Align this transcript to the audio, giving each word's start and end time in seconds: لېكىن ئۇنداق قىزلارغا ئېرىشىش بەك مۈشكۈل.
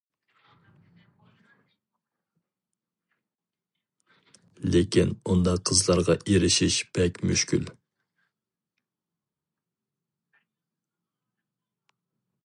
لېكىن 4.75 5.13
ئۇنداق 5.29 5.61
قىزلارغا 5.71 6.17
ئېرىشىش 6.31 6.79
بەك 6.99 7.21
مۈشكۈل. 7.33 7.69